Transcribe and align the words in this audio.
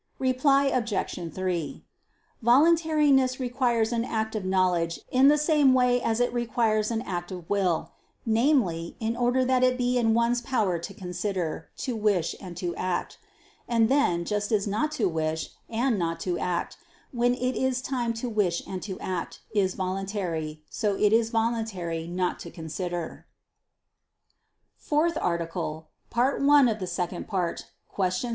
Reply 0.17 0.65
Obj. 0.65 1.31
3: 1.31 1.83
Voluntariness 2.41 3.39
requires 3.39 3.91
an 3.93 4.03
act 4.03 4.35
of 4.35 4.43
knowledge 4.45 5.01
in 5.11 5.27
the 5.27 5.37
same 5.37 5.75
way 5.75 6.01
as 6.01 6.19
it 6.19 6.33
requires 6.33 6.89
an 6.89 7.03
act 7.03 7.31
of 7.31 7.47
will; 7.47 7.91
namely, 8.25 8.95
in 8.99 9.15
order 9.15 9.45
that 9.45 9.63
it 9.63 9.77
be 9.77 9.99
in 9.99 10.15
one's 10.15 10.41
power 10.41 10.79
to 10.79 10.93
consider, 10.95 11.69
to 11.77 11.95
wish 11.95 12.35
and 12.41 12.57
to 12.57 12.75
act. 12.77 13.19
And 13.67 13.89
then, 13.89 14.25
just 14.25 14.51
as 14.51 14.65
not 14.65 14.91
to 14.93 15.07
wish, 15.07 15.51
and 15.69 15.99
not 15.99 16.19
to 16.21 16.35
act, 16.39 16.77
when 17.11 17.35
it 17.35 17.55
is 17.55 17.79
time 17.79 18.15
to 18.25 18.27
wish 18.27 18.65
and 18.65 18.81
to 18.81 18.99
act, 18.99 19.41
is 19.53 19.75
voluntary, 19.75 20.63
so 20.67 20.95
is 20.95 21.27
it 21.29 21.31
voluntary 21.31 22.07
not 22.07 22.39
to 22.39 22.49
consider.________________________ 22.49 23.27
FOURTH 24.83 25.19
ARTICLE 25.21 25.89
[I 26.11 26.69
II, 26.89 27.17
Q. 28.11 28.29